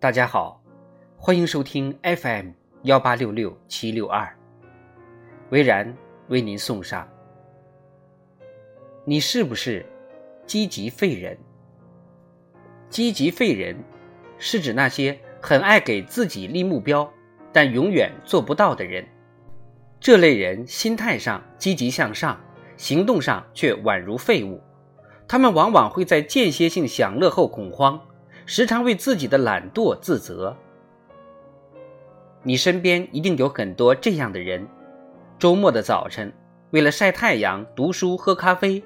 [0.00, 0.58] 大家好，
[1.18, 2.52] 欢迎收听 FM
[2.84, 4.34] 幺八六六七六二，
[5.50, 5.94] 维然
[6.28, 7.06] 为您送上。
[9.04, 9.84] 你是不是
[10.46, 11.36] 积极废人？
[12.88, 13.76] 积极废人
[14.38, 17.06] 是指那些很爱给自己立目标，
[17.52, 19.06] 但永远做不到的人。
[20.00, 22.40] 这类人心态上积极向上，
[22.78, 24.62] 行动上却宛如废物。
[25.28, 28.00] 他们往往会在间歇性享乐后恐慌。
[28.52, 30.56] 时常为自己的懒惰自责。
[32.42, 34.66] 你身边一定有很多这样的人：
[35.38, 36.32] 周末的早晨，
[36.70, 38.82] 为了晒太阳、读书、喝咖啡，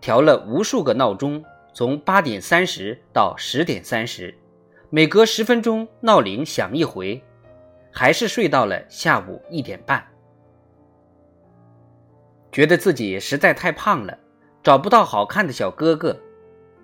[0.00, 4.32] 调了无数个闹钟，从八点三十到十点三十，
[4.90, 7.20] 每隔十分钟闹铃响一回，
[7.90, 10.06] 还是睡到了下午一点半。
[12.52, 14.16] 觉得自己实在太胖了，
[14.62, 16.16] 找不到好看的小哥哥，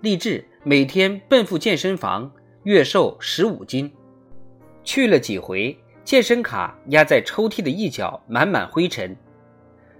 [0.03, 0.43] 立志。
[0.65, 2.29] 每天奔赴健身房，
[2.63, 3.89] 月瘦十五斤，
[4.83, 9.15] 去了几回，健身卡压在抽屉的一角，满满灰尘。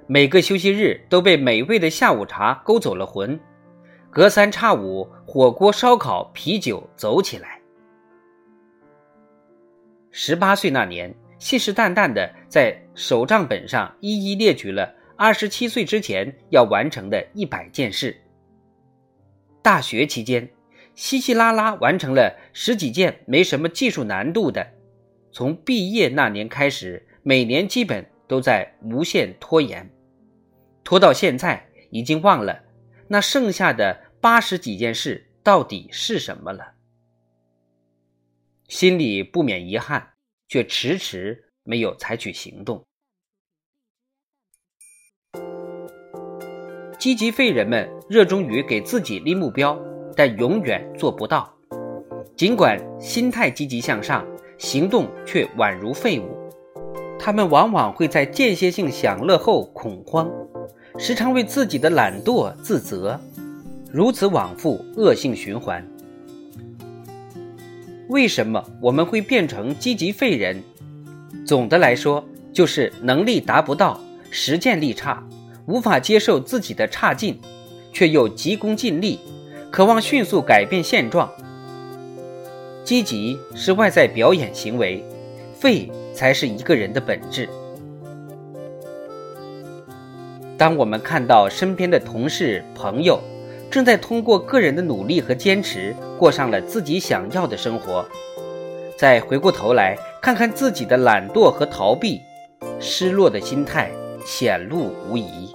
[0.06, 3.40] 每个休息日都被美味的下午茶勾走了魂，
[4.10, 7.62] 隔三差五火锅、烧烤、啤酒走起来。
[10.12, 18.14] 十八岁那年，信誓旦旦的在手账本上一一列举了二十七岁之前要完成的一百件事。
[19.64, 20.50] 大学期间，
[20.94, 24.74] 稀稀拉拉完成了十几件没什么技术难度的。
[25.32, 29.90] 从毕业那年开始，每年基本都在无限拖延，
[30.84, 32.62] 拖到现在已经忘了
[33.08, 36.74] 那剩下的八十几件事到底是什么了。
[38.68, 40.14] 心里不免遗憾，
[40.50, 42.84] 却迟迟没有采取行动。
[47.00, 49.76] 积极废人们热衷于给自己立目标，
[50.16, 51.52] 但永远做不到。
[52.36, 54.24] 尽管心态积极向上，
[54.60, 56.38] 行动却宛如废物。
[57.18, 60.30] 他们往往会在间歇性享乐后恐慌，
[61.00, 63.20] 时常为自己的懒惰自责，
[63.92, 65.84] 如此往复，恶性循环。
[68.10, 70.62] 为什么我们会变成积极废人？
[71.48, 72.24] 总的来说，
[72.54, 75.28] 就是能力达不到，实践力差。
[75.66, 77.40] 无法接受自己的差劲，
[77.94, 79.20] 却又急功近利，
[79.72, 81.32] 渴望迅速改变现状。
[82.84, 85.02] 积极是外在表演行为，
[85.54, 87.48] 废才是一个人的本质。
[90.58, 93.20] 当我们看到身边的同事、朋友
[93.72, 98.06] 正在通过个人的努力和坚持，过上了自己想要的生活，
[98.98, 102.20] 再回过头来看看自己的懒惰和逃避，
[102.80, 103.90] 失落的心态。
[104.26, 105.54] 显露无遗。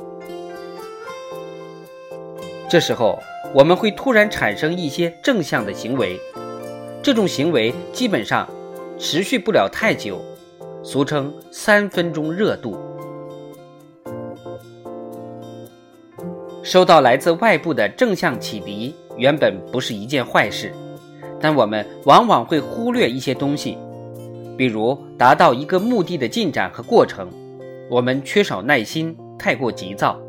[2.68, 3.18] 这时候，
[3.54, 6.20] 我们会突然产生一些正向的行为，
[7.02, 8.46] 这种行为基本上
[8.98, 10.20] 持续不了太久，
[10.82, 12.78] 俗称“三分钟热度”。
[16.62, 20.70] 收到来自外部的正向启迪，原本不是一件坏事，
[21.40, 23.78] 但我们往往会忽略一些东西，
[24.58, 27.30] 比如达到一个目的的进展和过程。
[27.90, 30.20] 我们缺少耐心，太过急躁，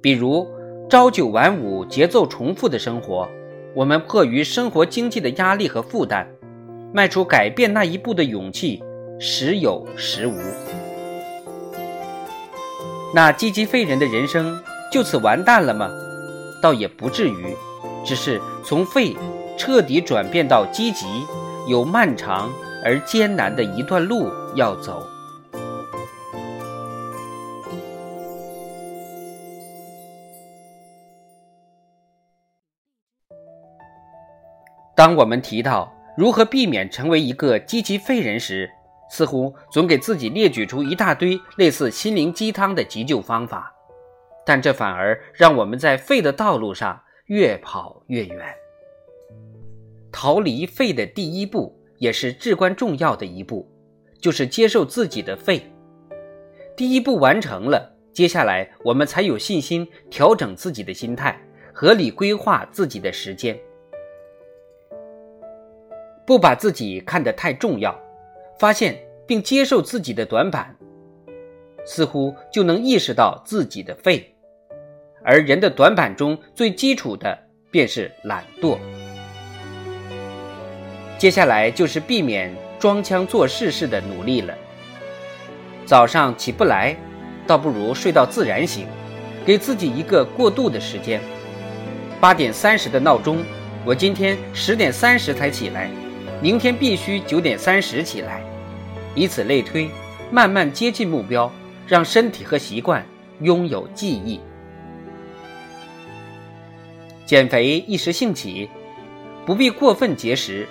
[0.00, 0.48] 比如
[0.88, 3.28] 朝九晚五、节奏重复的生活，
[3.74, 6.26] 我们迫于生活经济的压力和负担，
[6.94, 8.82] 迈出改变那一步的勇气
[9.20, 10.38] 时有时无。
[13.14, 14.58] 那积极废人的人生
[14.90, 15.90] 就此完蛋了吗？
[16.62, 17.54] 倒也不至于，
[18.02, 19.14] 只是从废
[19.58, 21.04] 彻底转变到积极，
[21.68, 22.50] 有漫长
[22.82, 25.06] 而艰难的一段路要走。
[34.98, 38.68] 当我们提到如何避免成为一个积极废人时，
[39.08, 43.72] 似乎总给自己列举出一大堆类似心灵鸡汤的急救方法，
[44.44, 48.44] 但这反而让我们在废的道路上越跑越远。
[50.10, 53.70] 逃离废的第一步，也是至关重要的一步，
[54.20, 55.62] 就是接受自己的废。
[56.76, 61.40] 第一步完成了，接下来我们才有信心调整自己的心态，
[61.72, 63.56] 合理规划自己的时间。
[66.28, 67.98] 不把自己看得太重要，
[68.58, 70.76] 发现并接受自己的短板，
[71.86, 74.30] 似乎就能意识到自己的废。
[75.24, 77.38] 而人的短板中最基础的
[77.70, 78.76] 便是懒惰。
[81.16, 84.54] 接下来就是避免装腔作势式的努力了。
[85.86, 86.94] 早上起不来，
[87.46, 88.86] 倒不如睡到自然醒，
[89.46, 91.22] 给自己一个过渡的时间。
[92.20, 93.42] 八点三十的闹钟，
[93.82, 95.90] 我今天十点三十才起来。
[96.40, 98.40] 明天必须九点三十起来，
[99.16, 99.90] 以此类推，
[100.30, 101.50] 慢慢接近目标，
[101.84, 103.04] 让身体和习惯
[103.40, 104.38] 拥有记忆。
[107.26, 108.70] 减肥一时兴起，
[109.44, 110.66] 不必过分节食。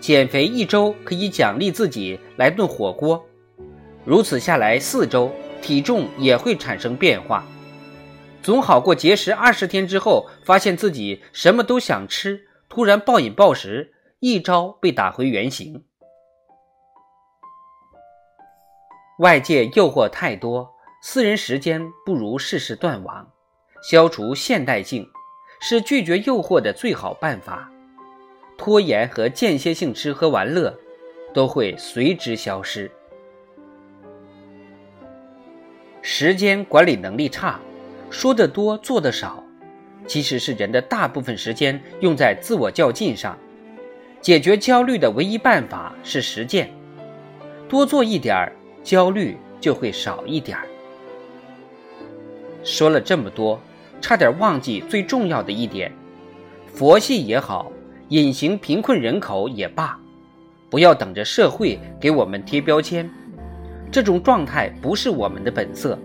[0.00, 3.24] 减肥一周可以奖励自己来顿火锅，
[4.04, 5.32] 如此下来四周，
[5.62, 7.46] 体重也会产生变化，
[8.42, 13.92] 总好过节食二十天之后发现自己什么都想吃，突然暴饮暴食。
[14.20, 15.84] 一招被打回原形。
[19.18, 20.70] 外界诱惑太多，
[21.02, 23.30] 私人时间不如试试断网，
[23.82, 25.06] 消除现代性
[25.60, 27.70] 是拒绝诱惑的最好办法。
[28.56, 30.74] 拖延和间歇性吃喝玩乐
[31.34, 32.90] 都会随之消失。
[36.00, 37.60] 时间管理能力差，
[38.08, 39.44] 说的多做的少，
[40.06, 43.38] 其实是人的大部分时间用在自我较劲上。
[44.26, 46.68] 解决焦虑的唯一办法是实践，
[47.68, 48.52] 多做一点儿，
[48.82, 50.66] 焦虑就会少一点儿。
[52.64, 53.60] 说了这么多，
[54.00, 55.92] 差点忘记最重要的一点：
[56.74, 57.70] 佛系也好，
[58.08, 59.96] 隐形贫困人口也罢，
[60.68, 63.08] 不要等着社会给我们贴标签，
[63.92, 65.96] 这种状态不是我们的本色，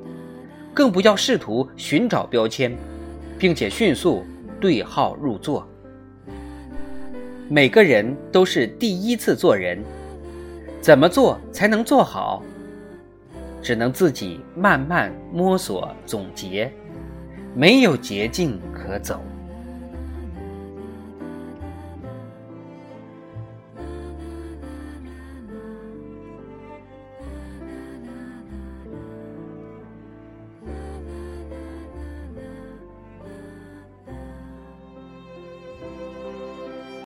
[0.75, 2.77] 更不要试图寻找标签，
[3.39, 4.23] 并且迅速
[4.59, 5.67] 对号入座。
[7.53, 9.77] 每个人都是第一次做人，
[10.79, 12.41] 怎么做才能做好？
[13.61, 16.71] 只能自己慢慢摸索总结，
[17.53, 19.21] 没有捷径可走。